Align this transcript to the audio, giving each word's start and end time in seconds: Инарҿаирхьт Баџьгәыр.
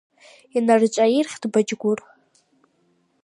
Инарҿаирхьт 0.57 1.43
Баџьгәыр. 1.51 1.99